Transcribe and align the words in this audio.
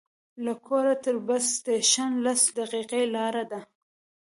له 0.43 0.53
کوره 0.67 0.95
تر 1.03 1.15
بس 1.27 1.45
سټېشن 1.57 2.09
لس 2.25 2.41
دقیقې 2.57 3.03
لاره 3.15 3.43
ده. 3.51 3.61